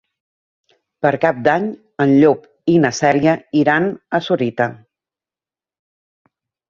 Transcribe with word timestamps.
Per 1.05 1.11
Cap 1.25 1.43
d'Any 1.47 1.67
en 2.05 2.13
Llop 2.23 2.47
i 2.75 2.77
na 2.85 2.93
Cèlia 3.01 3.35
iran 3.63 3.85
a 4.21 4.25
Sorita. 4.29 4.71